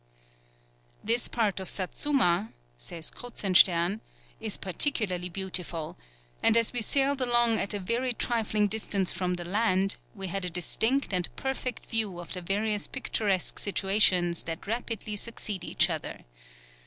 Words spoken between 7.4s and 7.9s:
at a